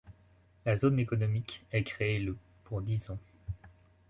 La 0.65 0.79
zone 0.79 0.97
économique 0.99 1.63
est 1.71 1.83
créée 1.83 2.17
le 2.17 2.35
pour 2.63 2.81
dix 2.81 3.11
ans. 3.11 3.19